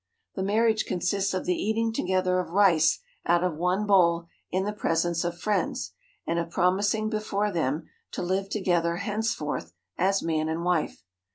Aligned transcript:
The 0.33 0.41
marriage 0.41 0.85
consists 0.87 1.31
of 1.31 1.45
the 1.45 1.53
eating 1.53 1.93
together 1.93 2.39
of 2.39 2.49
rice 2.49 3.01
out 3.27 3.43
of 3.43 3.55
one 3.55 3.85
bowl 3.85 4.25
in 4.49 4.63
the 4.63 4.73
presence 4.73 5.23
of 5.23 5.37
friends, 5.37 5.93
and 6.25 6.39
of 6.39 6.49
promising 6.49 7.07
before 7.11 7.51
them 7.51 7.87
to 8.13 8.23
live 8.23 8.49
together 8.49 8.95
henceforth 8.95 9.73
as 9.99 10.23
man 10.23 10.49
and 10.49 10.63
wife. 10.63 11.03